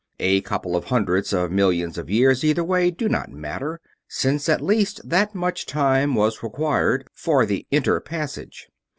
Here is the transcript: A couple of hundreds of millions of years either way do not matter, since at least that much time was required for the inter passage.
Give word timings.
A 0.19 0.41
couple 0.41 0.75
of 0.75 0.85
hundreds 0.85 1.31
of 1.31 1.51
millions 1.51 1.95
of 1.95 2.09
years 2.09 2.43
either 2.43 2.63
way 2.63 2.89
do 2.89 3.07
not 3.07 3.29
matter, 3.31 3.79
since 4.07 4.49
at 4.49 4.59
least 4.59 4.99
that 5.07 5.35
much 5.35 5.67
time 5.67 6.15
was 6.15 6.41
required 6.41 7.07
for 7.13 7.45
the 7.45 7.67
inter 7.69 7.99
passage. 7.99 8.67